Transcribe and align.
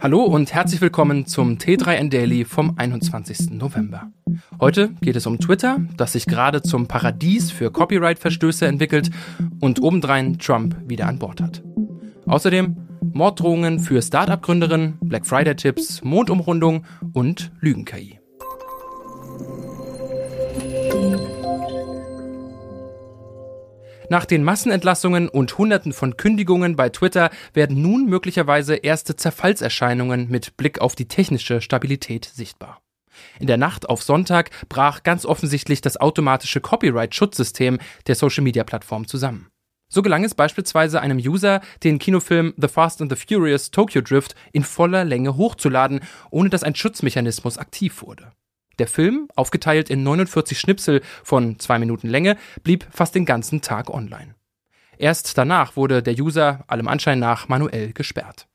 Hallo 0.00 0.22
und 0.22 0.54
herzlich 0.54 0.80
willkommen 0.80 1.26
zum 1.26 1.58
T3N 1.58 2.08
Daily 2.08 2.44
vom 2.44 2.74
21. 2.76 3.50
November. 3.50 4.12
Heute 4.60 4.90
geht 5.00 5.16
es 5.16 5.26
um 5.26 5.40
Twitter, 5.40 5.80
das 5.96 6.12
sich 6.12 6.26
gerade 6.26 6.62
zum 6.62 6.86
Paradies 6.86 7.50
für 7.50 7.72
Copyright-Verstöße 7.72 8.64
entwickelt 8.66 9.10
und 9.58 9.82
obendrein 9.82 10.38
Trump 10.38 10.76
wieder 10.86 11.08
an 11.08 11.18
Bord 11.18 11.40
hat. 11.40 11.64
Außerdem 12.26 12.76
Morddrohungen 13.12 13.80
für 13.80 14.00
Startup-Gründerinnen, 14.00 14.98
Black 15.00 15.26
Friday-Tipps, 15.26 16.04
Mondumrundung 16.04 16.84
und 17.12 17.50
Lügen-KI. 17.60 18.17
Nach 24.10 24.24
den 24.24 24.42
Massenentlassungen 24.42 25.28
und 25.28 25.58
Hunderten 25.58 25.92
von 25.92 26.16
Kündigungen 26.16 26.76
bei 26.76 26.88
Twitter 26.88 27.30
werden 27.52 27.82
nun 27.82 28.06
möglicherweise 28.06 28.76
erste 28.76 29.16
Zerfallserscheinungen 29.16 30.30
mit 30.30 30.56
Blick 30.56 30.80
auf 30.80 30.94
die 30.94 31.08
technische 31.08 31.60
Stabilität 31.60 32.24
sichtbar. 32.24 32.80
In 33.38 33.46
der 33.46 33.58
Nacht 33.58 33.88
auf 33.90 34.02
Sonntag 34.02 34.50
brach 34.70 35.02
ganz 35.02 35.26
offensichtlich 35.26 35.82
das 35.82 35.98
automatische 35.98 36.60
Copyright-Schutzsystem 36.60 37.78
der 38.06 38.14
Social-Media-Plattform 38.14 39.06
zusammen. 39.06 39.48
So 39.90 40.00
gelang 40.00 40.24
es 40.24 40.34
beispielsweise 40.34 41.00
einem 41.00 41.18
User, 41.18 41.60
den 41.82 41.98
Kinofilm 41.98 42.54
The 42.56 42.68
Fast 42.68 43.02
and 43.02 43.10
the 43.14 43.16
Furious 43.16 43.70
Tokyo 43.70 44.00
Drift 44.00 44.34
in 44.52 44.64
voller 44.64 45.04
Länge 45.04 45.36
hochzuladen, 45.36 46.00
ohne 46.30 46.48
dass 46.48 46.62
ein 46.62 46.74
Schutzmechanismus 46.74 47.58
aktiv 47.58 48.02
wurde. 48.02 48.32
Der 48.78 48.86
Film, 48.86 49.28
aufgeteilt 49.34 49.90
in 49.90 50.02
49 50.02 50.58
Schnipsel 50.58 51.02
von 51.24 51.58
zwei 51.58 51.78
Minuten 51.78 52.08
Länge, 52.08 52.36
blieb 52.62 52.86
fast 52.90 53.14
den 53.14 53.24
ganzen 53.24 53.60
Tag 53.60 53.90
online. 53.90 54.34
Erst 54.98 55.38
danach 55.38 55.76
wurde 55.76 56.02
der 56.02 56.18
User 56.18 56.64
allem 56.66 56.88
Anschein 56.88 57.18
nach 57.18 57.48
manuell 57.48 57.92
gesperrt. 57.92 58.48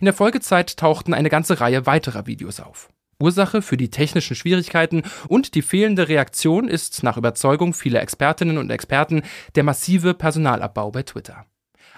In 0.00 0.04
der 0.04 0.14
Folgezeit 0.14 0.76
tauchten 0.76 1.14
eine 1.14 1.30
ganze 1.30 1.60
Reihe 1.60 1.86
weiterer 1.86 2.26
Videos 2.26 2.60
auf. 2.60 2.88
Ursache 3.18 3.62
für 3.62 3.76
die 3.76 3.90
technischen 3.90 4.36
Schwierigkeiten 4.36 5.02
und 5.28 5.54
die 5.54 5.62
fehlende 5.62 6.08
Reaktion 6.08 6.68
ist 6.68 7.02
nach 7.02 7.16
Überzeugung 7.16 7.72
vieler 7.72 8.02
Expertinnen 8.02 8.58
und 8.58 8.70
Experten 8.70 9.22
der 9.54 9.64
massive 9.64 10.12
Personalabbau 10.12 10.90
bei 10.90 11.02
Twitter. 11.02 11.46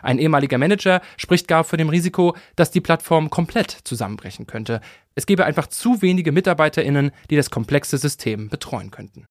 Ein 0.03 0.19
ehemaliger 0.19 0.59
Manager 0.59 1.01
spricht 1.17 1.49
gar 1.49 1.65
von 1.65 1.79
dem 1.79 1.89
Risiko, 1.89 2.37
dass 2.57 2.71
die 2.71 2.81
Plattform 2.81 3.31
komplett 3.31 3.71
zusammenbrechen 3.71 4.47
könnte. 4.47 4.81
Es 5.15 5.27
gäbe 5.27 5.45
einfach 5.45 5.67
zu 5.67 6.03
wenige 6.03 6.33
Mitarbeiterinnen, 6.33 7.11
die 7.31 7.37
das 7.37 7.51
komplexe 7.51 7.99
System 7.99 8.49
betreuen 8.49 8.91
könnten. 8.91 9.27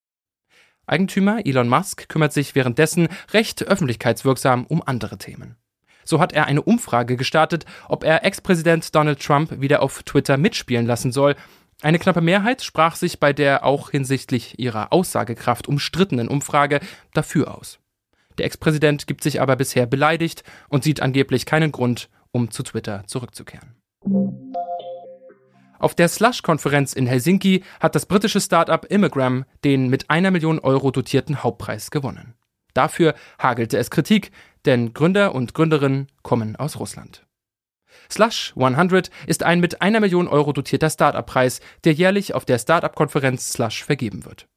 Eigentümer 0.86 1.46
Elon 1.46 1.68
Musk 1.68 2.08
kümmert 2.08 2.32
sich 2.32 2.56
währenddessen 2.56 3.10
recht 3.34 3.64
öffentlichkeitswirksam 3.64 4.66
um 4.66 4.82
andere 4.86 5.18
Themen. 5.18 5.58
So 6.06 6.22
hat 6.22 6.32
er 6.32 6.46
eine 6.46 6.62
Umfrage 6.62 7.18
gestartet, 7.18 7.66
ob 7.90 8.06
er 8.06 8.24
Ex-Präsident 8.24 8.96
Donald 8.96 9.22
Trump 9.22 9.60
wieder 9.60 9.82
auf 9.82 10.04
Twitter 10.04 10.38
mitspielen 10.38 10.86
lassen 10.86 11.12
soll. 11.12 11.36
Eine 11.82 12.00
knappe 12.00 12.22
Mehrheit 12.22 12.64
sprach 12.64 12.96
sich 12.96 13.20
bei 13.20 13.34
der 13.34 13.66
auch 13.66 13.92
hinsichtlich 13.92 14.58
ihrer 14.58 14.94
Aussagekraft 14.94 15.68
umstrittenen 15.68 16.30
Umfrage 16.30 16.80
dafür 17.14 17.54
aus. 17.54 17.80
Der 18.38 18.46
Ex-Präsident 18.46 19.08
gibt 19.08 19.24
sich 19.24 19.42
aber 19.42 19.56
bisher 19.56 19.86
beleidigt 19.86 20.44
und 20.70 20.84
sieht 20.84 21.02
angeblich 21.02 21.46
keinen 21.46 21.72
Grund, 21.72 22.10
um 22.32 22.52
zu 22.52 22.64
Twitter 22.64 23.04
zurückzukehren. 23.08 23.76
Auf 25.80 25.94
der 25.94 26.08
Slush-Konferenz 26.08 26.94
in 26.94 27.06
Helsinki 27.06 27.64
hat 27.80 27.96
das 27.96 28.08
britische 28.08 28.42
Startup 28.42 28.84
Immigram 28.86 29.46
den 29.64 29.90
mit 29.90 30.10
einer 30.10 30.32
Million 30.32 30.60
Euro 30.60 30.92
dotierten 30.92 31.44
Hauptpreis 31.44 31.92
gewonnen. 31.92 32.34
Dafür 32.74 33.16
hagelte 33.40 33.78
es 33.78 33.90
Kritik, 33.90 34.32
denn 34.66 34.94
Gründer 34.94 35.34
und 35.36 35.54
Gründerinnen 35.54 36.08
kommen 36.24 36.56
aus 36.56 36.80
Russland. 36.80 37.26
Slush 38.12 38.54
100 38.56 39.10
ist 39.26 39.44
ein 39.44 39.60
mit 39.60 39.82
einer 39.82 40.00
Million 40.00 40.28
Euro 40.28 40.54
dotierter 40.54 40.90
Startup-Preis, 40.90 41.62
der 41.84 41.94
jährlich 41.94 42.34
auf 42.34 42.46
der 42.46 42.60
Startup-Konferenz 42.60 43.52
Slush 43.54 43.84
vergeben 43.84 44.26
wird. 44.26 44.48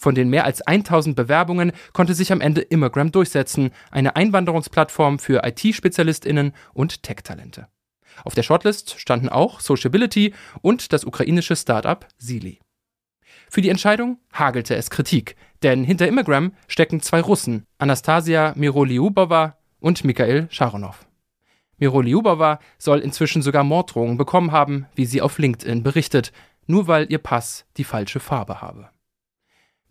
Von 0.00 0.14
den 0.14 0.30
mehr 0.30 0.46
als 0.46 0.62
1000 0.62 1.14
Bewerbungen 1.14 1.72
konnte 1.92 2.14
sich 2.14 2.32
am 2.32 2.40
Ende 2.40 2.62
Immigram 2.62 3.12
durchsetzen, 3.12 3.70
eine 3.90 4.16
Einwanderungsplattform 4.16 5.18
für 5.18 5.42
IT-SpezialistInnen 5.44 6.54
und 6.72 7.02
Tech-Talente. 7.02 7.68
Auf 8.24 8.34
der 8.34 8.42
Shortlist 8.42 8.98
standen 8.98 9.28
auch 9.28 9.60
Sociability 9.60 10.32
und 10.62 10.94
das 10.94 11.04
ukrainische 11.04 11.54
Startup 11.54 12.08
Sili. 12.16 12.60
Für 13.50 13.60
die 13.60 13.68
Entscheidung 13.68 14.16
hagelte 14.32 14.74
es 14.74 14.88
Kritik, 14.88 15.36
denn 15.62 15.84
hinter 15.84 16.08
Immigram 16.08 16.54
stecken 16.66 17.02
zwei 17.02 17.20
Russen, 17.20 17.66
Anastasia 17.76 18.54
Miroliubova 18.56 19.58
und 19.80 20.02
Mikhail 20.04 20.48
Sharonov. 20.50 21.04
Miroliubova 21.76 22.58
soll 22.78 23.00
inzwischen 23.00 23.42
sogar 23.42 23.64
Morddrohungen 23.64 24.16
bekommen 24.16 24.50
haben, 24.50 24.86
wie 24.94 25.04
sie 25.04 25.20
auf 25.20 25.38
LinkedIn 25.38 25.82
berichtet, 25.82 26.32
nur 26.66 26.86
weil 26.86 27.12
ihr 27.12 27.18
Pass 27.18 27.66
die 27.76 27.84
falsche 27.84 28.18
Farbe 28.18 28.62
habe. 28.62 28.88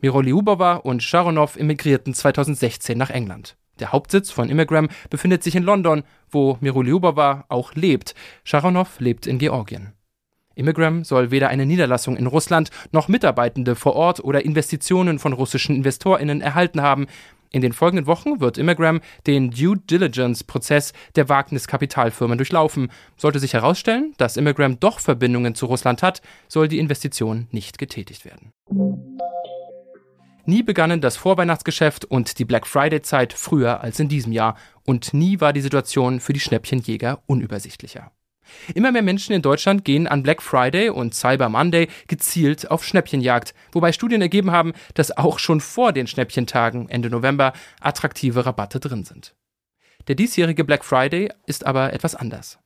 Miroliubova 0.02 0.76
und 0.76 1.04
Sharonov 1.04 1.58
emigrierten 1.58 2.14
2016 2.14 2.98
nach 2.98 3.10
England. 3.10 3.58
Der 3.80 3.92
Hauptsitz 3.92 4.32
von 4.32 4.50
Immigram 4.50 4.88
befindet 5.10 5.44
sich 5.44 5.56
in 5.56 5.64
London, 5.64 6.04
wo 6.30 6.58
Miroliubova 6.62 7.46
auch 7.50 7.74
lebt. 7.76 8.16
Sharonov 8.44 9.00
lebt 9.00 9.28
in 9.28 9.40
Georgien. 9.40 9.94
Immigram 10.56 11.04
soll 11.04 11.32
weder 11.32 11.50
eine 11.50 11.66
Niederlassung 11.66 12.18
in 12.18 12.28
Russland 12.28 12.70
noch 12.92 13.08
Mitarbeitende 13.08 13.76
vor 13.76 13.96
Ort 13.96 14.22
oder 14.22 14.44
Investitionen 14.44 15.20
von 15.20 15.34
russischen 15.34 15.76
InvestorInnen 15.76 16.42
erhalten 16.42 16.82
haben. 16.82 17.08
In 17.52 17.62
den 17.62 17.74
folgenden 17.74 18.08
Wochen 18.08 18.40
wird 18.40 18.58
Immigram 18.58 19.02
den 19.26 19.52
Due 19.52 19.78
Diligence-Prozess 19.78 20.94
der 21.16 21.28
Wagniskapitalfirmen 21.30 22.38
durchlaufen. 22.38 22.92
Sollte 23.18 23.40
sich 23.40 23.54
herausstellen, 23.54 24.14
dass 24.18 24.38
Immigram 24.38 24.80
doch 24.80 25.00
Verbindungen 25.00 25.56
zu 25.56 25.66
Russland 25.66 26.04
hat, 26.04 26.22
soll 26.48 26.68
die 26.68 26.80
Investition 26.80 27.48
nicht 27.52 27.80
getätigt 27.80 28.24
werden. 28.24 28.54
Nie 30.50 30.64
begannen 30.64 31.00
das 31.00 31.16
Vorweihnachtsgeschäft 31.16 32.06
und 32.06 32.40
die 32.40 32.44
Black 32.44 32.66
Friday-Zeit 32.66 33.34
früher 33.34 33.82
als 33.82 34.00
in 34.00 34.08
diesem 34.08 34.32
Jahr 34.32 34.58
und 34.84 35.14
nie 35.14 35.40
war 35.40 35.54
die 35.54 35.62
Situation 35.62 36.20
für 36.20 36.34
die 36.34 36.40
Schnäppchenjäger 36.40 37.22
unübersichtlicher. 37.28 38.12
Immer 38.74 38.92
mehr 38.92 39.04
Menschen 39.04 39.36
in 39.36 39.44
Deutschland 39.44 39.86
gehen 39.86 40.08
an 40.08 40.24
Black 40.24 40.42
Friday 40.42 40.90
und 40.90 41.14
Cyber 41.14 41.50
Monday 41.50 41.88
gezielt 42.08 42.72
auf 42.72 42.84
Schnäppchenjagd, 42.84 43.54
wobei 43.74 43.92
Studien 43.92 44.24
ergeben 44.24 44.50
haben, 44.50 44.74
dass 44.96 45.16
auch 45.16 45.38
schon 45.38 45.62
vor 45.62 45.94
den 45.94 46.08
Schnäppchentagen 46.08 46.90
Ende 46.90 47.12
November 47.12 47.54
attraktive 47.80 48.48
Rabatte 48.48 48.80
drin 48.80 49.04
sind. 49.04 49.36
Der 50.08 50.16
diesjährige 50.16 50.64
Black 50.64 50.84
Friday 50.84 51.30
ist 51.46 51.64
aber 51.68 51.94
etwas 51.94 52.16
anders. 52.16 52.58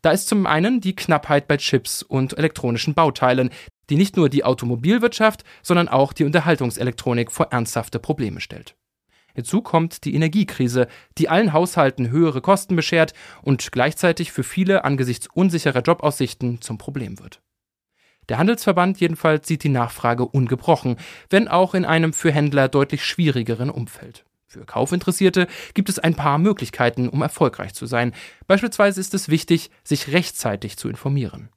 Da 0.00 0.12
ist 0.12 0.28
zum 0.28 0.46
einen 0.46 0.80
die 0.80 0.96
Knappheit 0.96 1.46
bei 1.46 1.58
Chips 1.58 2.02
und 2.02 2.38
elektronischen 2.38 2.94
Bauteilen, 2.94 3.50
die 3.90 3.96
nicht 3.96 4.16
nur 4.16 4.28
die 4.28 4.44
Automobilwirtschaft, 4.44 5.44
sondern 5.62 5.88
auch 5.88 6.12
die 6.12 6.24
Unterhaltungselektronik 6.24 7.32
vor 7.32 7.46
ernsthafte 7.50 7.98
Probleme 7.98 8.40
stellt. 8.40 8.76
Hinzu 9.34 9.62
kommt 9.62 10.04
die 10.04 10.14
Energiekrise, 10.14 10.88
die 11.16 11.28
allen 11.28 11.52
Haushalten 11.52 12.10
höhere 12.10 12.40
Kosten 12.40 12.74
beschert 12.74 13.12
und 13.42 13.70
gleichzeitig 13.70 14.32
für 14.32 14.42
viele 14.42 14.84
angesichts 14.84 15.28
unsicherer 15.32 15.82
Jobaussichten 15.82 16.60
zum 16.60 16.76
Problem 16.76 17.20
wird. 17.20 17.40
Der 18.28 18.38
Handelsverband 18.38 19.00
jedenfalls 19.00 19.46
sieht 19.46 19.64
die 19.64 19.68
Nachfrage 19.68 20.26
ungebrochen, 20.26 20.96
wenn 21.30 21.48
auch 21.48 21.74
in 21.74 21.84
einem 21.84 22.12
für 22.12 22.32
Händler 22.32 22.68
deutlich 22.68 23.04
schwierigeren 23.04 23.70
Umfeld. 23.70 24.24
Für 24.46 24.64
Kaufinteressierte 24.64 25.46
gibt 25.74 25.88
es 25.88 25.98
ein 25.98 26.14
paar 26.14 26.38
Möglichkeiten, 26.38 27.08
um 27.08 27.22
erfolgreich 27.22 27.74
zu 27.74 27.86
sein. 27.86 28.14
Beispielsweise 28.46 29.00
ist 29.00 29.14
es 29.14 29.28
wichtig, 29.28 29.70
sich 29.84 30.12
rechtzeitig 30.12 30.76
zu 30.78 30.88
informieren. 30.88 31.50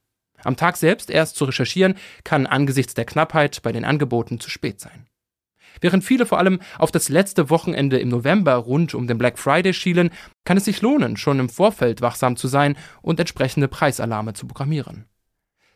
Am 0.43 0.55
Tag 0.55 0.77
selbst 0.77 1.09
erst 1.09 1.35
zu 1.35 1.45
recherchieren, 1.45 1.95
kann 2.23 2.47
angesichts 2.47 2.93
der 2.93 3.05
Knappheit 3.05 3.61
bei 3.61 3.71
den 3.71 3.85
Angeboten 3.85 4.39
zu 4.39 4.49
spät 4.49 4.79
sein. 4.79 5.07
Während 5.79 6.03
viele 6.03 6.25
vor 6.25 6.37
allem 6.37 6.59
auf 6.77 6.91
das 6.91 7.09
letzte 7.09 7.49
Wochenende 7.49 7.99
im 7.99 8.09
November 8.09 8.55
rund 8.55 8.93
um 8.93 9.07
den 9.07 9.17
Black 9.17 9.39
Friday 9.39 9.73
schielen, 9.73 10.09
kann 10.43 10.57
es 10.57 10.65
sich 10.65 10.81
lohnen, 10.81 11.17
schon 11.17 11.39
im 11.39 11.49
Vorfeld 11.49 12.01
wachsam 12.01 12.35
zu 12.35 12.47
sein 12.47 12.75
und 13.01 13.19
entsprechende 13.19 13.67
Preisalarme 13.67 14.33
zu 14.33 14.47
programmieren. 14.47 15.05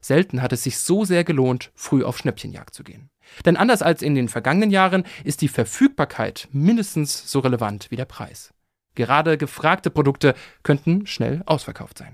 Selten 0.02 0.42
hat 0.42 0.54
es 0.54 0.64
sich 0.64 0.78
so 0.78 1.06
sehr 1.06 1.24
gelohnt, 1.24 1.72
früh 1.74 2.04
auf 2.04 2.18
Schnäppchenjagd 2.18 2.76
zu 2.76 2.84
gehen. 2.84 3.10
Denn 3.44 3.58
anders 3.58 3.82
als 3.82 4.04
in 4.04 4.14
den 4.14 4.30
vergangenen 4.30 4.70
Jahren 4.70 5.04
ist 5.24 5.42
die 5.42 5.48
Verfügbarkeit 5.48 6.48
mindestens 6.52 7.32
so 7.32 7.40
relevant 7.40 7.90
wie 7.90 7.96
der 7.96 8.06
Preis. 8.06 8.54
Gerade 8.94 9.38
gefragte 9.38 9.90
Produkte 9.90 10.36
könnten 10.62 11.08
schnell 11.08 11.42
ausverkauft 11.48 11.98
sein. 11.98 12.14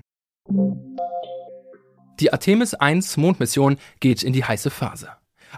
Die 2.20 2.32
Artemis 2.32 2.74
1 2.74 3.16
Mondmission 3.16 3.78
geht 4.00 4.22
in 4.22 4.32
die 4.32 4.44
heiße 4.44 4.70
Phase. 4.70 5.08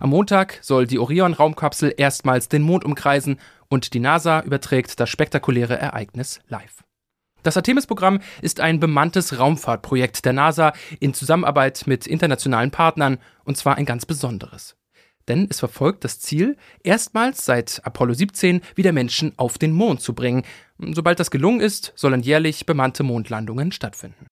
Am 0.01 0.11
Montag 0.11 0.59
soll 0.62 0.87
die 0.87 0.99
Orion-Raumkapsel 0.99 1.95
erstmals 1.97 2.49
den 2.49 2.62
Mond 2.62 2.85
umkreisen 2.85 3.39
und 3.69 3.95
die 3.95 4.01
NASA 4.01 4.41
überträgt 4.41 4.99
das 4.99 5.11
spektakuläre 5.11 5.79
Ereignis 5.79 6.41
live. 6.49 6.85
Das 7.43 7.56
Artemis-Programm 7.56 8.21
ist 8.41 8.61
ein 8.61 8.81
bemanntes 8.81 9.39
Raumfahrtprojekt 9.39 10.25
der 10.25 10.33
NASA 10.33 10.73
in 10.99 11.12
Zusammenarbeit 11.12 11.87
mit 11.87 12.06
internationalen 12.06 12.71
Partnern, 12.71 13.19
und 13.45 13.56
zwar 13.56 13.77
ein 13.77 13.85
ganz 13.85 14.06
besonderes. 14.06 14.77
Denn 15.29 15.47
es 15.51 15.59
verfolgt 15.59 16.05
das 16.05 16.21
Ziel, 16.21 16.56
erstmals 16.83 17.45
seit 17.45 17.81
Apollo 17.85 18.15
17 18.15 18.62
wieder 18.75 18.93
Menschen 18.93 19.33
auf 19.37 19.59
den 19.59 19.73
Mond 19.73 20.01
zu 20.01 20.15
bringen. 20.15 20.45
Sobald 20.79 21.21
das 21.21 21.31
gelungen 21.31 21.61
ist, 21.61 21.93
sollen 21.97 22.23
jährlich 22.23 22.67
bemannte 22.67 23.03
Mondlandungen 23.03 23.73
stattfinden. 23.73 24.27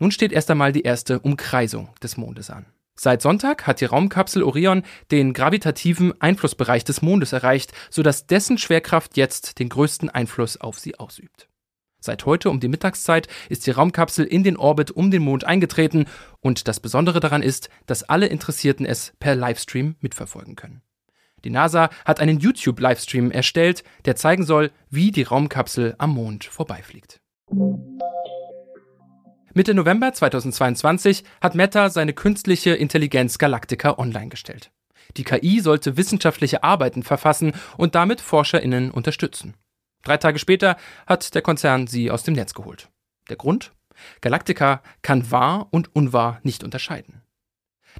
Nun 0.00 0.10
steht 0.10 0.32
erst 0.32 0.50
einmal 0.50 0.72
die 0.72 0.82
erste 0.82 1.20
Umkreisung 1.20 1.90
des 2.02 2.16
Mondes 2.16 2.50
an. 2.50 2.66
Seit 2.96 3.22
Sonntag 3.22 3.66
hat 3.66 3.80
die 3.80 3.84
Raumkapsel 3.84 4.42
Orion 4.42 4.82
den 5.10 5.32
gravitativen 5.32 6.18
Einflussbereich 6.20 6.84
des 6.84 7.02
Mondes 7.02 7.32
erreicht, 7.32 7.72
sodass 7.90 8.26
dessen 8.26 8.58
Schwerkraft 8.58 9.16
jetzt 9.16 9.58
den 9.58 9.68
größten 9.68 10.10
Einfluss 10.10 10.56
auf 10.58 10.78
sie 10.78 10.98
ausübt. 10.98 11.48
Seit 12.00 12.24
heute 12.24 12.48
um 12.48 12.60
die 12.60 12.68
Mittagszeit 12.68 13.28
ist 13.50 13.66
die 13.66 13.72
Raumkapsel 13.72 14.24
in 14.24 14.42
den 14.42 14.56
Orbit 14.56 14.90
um 14.90 15.10
den 15.10 15.22
Mond 15.22 15.44
eingetreten 15.44 16.06
und 16.40 16.66
das 16.66 16.80
Besondere 16.80 17.20
daran 17.20 17.42
ist, 17.42 17.68
dass 17.84 18.02
alle 18.02 18.26
Interessierten 18.26 18.86
es 18.86 19.12
per 19.20 19.34
Livestream 19.34 19.96
mitverfolgen 20.00 20.56
können. 20.56 20.80
Die 21.44 21.50
NASA 21.50 21.90
hat 22.06 22.20
einen 22.20 22.38
YouTube-Livestream 22.38 23.30
erstellt, 23.30 23.84
der 24.06 24.16
zeigen 24.16 24.44
soll, 24.44 24.70
wie 24.88 25.10
die 25.10 25.22
Raumkapsel 25.24 25.94
am 25.98 26.14
Mond 26.14 26.44
vorbeifliegt. 26.44 27.20
Mitte 29.60 29.74
November 29.74 30.10
2022 30.10 31.22
hat 31.42 31.54
Meta 31.54 31.90
seine 31.90 32.14
künstliche 32.14 32.70
Intelligenz 32.70 33.36
Galactica 33.36 33.98
online 33.98 34.30
gestellt. 34.30 34.70
Die 35.18 35.22
KI 35.22 35.60
sollte 35.60 35.98
wissenschaftliche 35.98 36.64
Arbeiten 36.64 37.02
verfassen 37.02 37.52
und 37.76 37.94
damit 37.94 38.22
ForscherInnen 38.22 38.90
unterstützen. 38.90 39.52
Drei 40.02 40.16
Tage 40.16 40.38
später 40.38 40.78
hat 41.06 41.34
der 41.34 41.42
Konzern 41.42 41.86
sie 41.86 42.10
aus 42.10 42.22
dem 42.22 42.32
Netz 42.32 42.54
geholt. 42.54 42.88
Der 43.28 43.36
Grund? 43.36 43.72
Galactica 44.22 44.80
kann 45.02 45.30
wahr 45.30 45.68
und 45.70 45.94
unwahr 45.94 46.40
nicht 46.42 46.64
unterscheiden. 46.64 47.20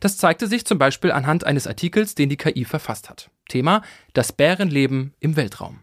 Das 0.01 0.17
zeigte 0.17 0.47
sich 0.47 0.65
zum 0.65 0.79
Beispiel 0.79 1.13
anhand 1.13 1.45
eines 1.45 1.67
Artikels, 1.67 2.15
den 2.15 2.31
die 2.31 2.39
KI 2.39 2.65
verfasst 2.65 3.11
hat. 3.11 3.31
Thema 3.51 3.83
Das 4.15 4.33
Bärenleben 4.33 5.13
im 5.21 5.37
Weltraum. 5.37 5.83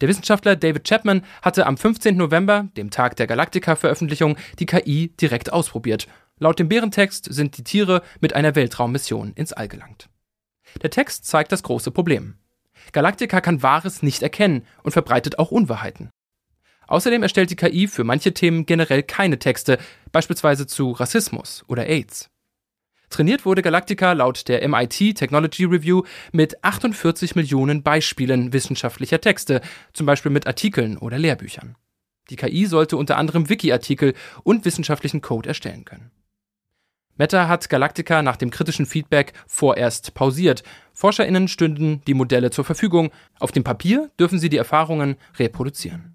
Der 0.00 0.08
Wissenschaftler 0.08 0.56
David 0.56 0.84
Chapman 0.84 1.22
hatte 1.42 1.66
am 1.66 1.76
15. 1.76 2.16
November, 2.16 2.68
dem 2.76 2.90
Tag 2.90 3.16
der 3.16 3.26
Galactica-Veröffentlichung, 3.26 4.36
die 4.58 4.66
KI 4.66 5.08
direkt 5.20 5.52
ausprobiert. 5.52 6.06
Laut 6.38 6.58
dem 6.58 6.68
Bärentext 6.68 7.26
sind 7.30 7.58
die 7.58 7.64
Tiere 7.64 8.02
mit 8.20 8.34
einer 8.34 8.54
Weltraummission 8.54 9.32
ins 9.34 9.52
All 9.52 9.68
gelangt. 9.68 10.08
Der 10.82 10.90
Text 10.90 11.26
zeigt 11.26 11.52
das 11.52 11.62
große 11.62 11.90
Problem. 11.90 12.36
Galactica 12.92 13.42
kann 13.42 13.62
Wahres 13.62 14.02
nicht 14.02 14.22
erkennen 14.22 14.66
und 14.82 14.92
verbreitet 14.92 15.38
auch 15.38 15.50
Unwahrheiten. 15.50 16.08
Außerdem 16.86 17.22
erstellt 17.22 17.50
die 17.50 17.56
KI 17.56 17.86
für 17.86 18.02
manche 18.02 18.32
Themen 18.32 18.64
generell 18.64 19.02
keine 19.02 19.38
Texte, 19.38 19.78
beispielsweise 20.12 20.66
zu 20.66 20.92
Rassismus 20.92 21.62
oder 21.68 21.86
AIDS. 21.86 22.29
Trainiert 23.10 23.44
wurde 23.44 23.60
Galactica 23.60 24.12
laut 24.12 24.46
der 24.48 24.66
MIT 24.66 25.16
Technology 25.16 25.64
Review 25.64 26.04
mit 26.30 26.62
48 26.62 27.34
Millionen 27.34 27.82
Beispielen 27.82 28.52
wissenschaftlicher 28.52 29.20
Texte, 29.20 29.60
zum 29.92 30.06
Beispiel 30.06 30.30
mit 30.30 30.46
Artikeln 30.46 30.96
oder 30.96 31.18
Lehrbüchern. 31.18 31.74
Die 32.30 32.36
KI 32.36 32.66
sollte 32.66 32.96
unter 32.96 33.16
anderem 33.16 33.48
Wiki-Artikel 33.48 34.14
und 34.44 34.64
wissenschaftlichen 34.64 35.20
Code 35.20 35.48
erstellen 35.48 35.84
können. 35.84 36.12
Meta 37.16 37.48
hat 37.48 37.68
Galactica 37.68 38.22
nach 38.22 38.36
dem 38.36 38.50
kritischen 38.50 38.86
Feedback 38.86 39.32
vorerst 39.46 40.14
pausiert. 40.14 40.62
ForscherInnen 40.94 41.48
stünden 41.48 42.02
die 42.06 42.14
Modelle 42.14 42.50
zur 42.50 42.64
Verfügung. 42.64 43.10
Auf 43.40 43.50
dem 43.50 43.64
Papier 43.64 44.10
dürfen 44.18 44.38
sie 44.38 44.48
die 44.48 44.56
Erfahrungen 44.56 45.16
reproduzieren. 45.36 46.14